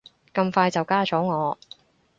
[0.33, 1.59] 咁快就加咗我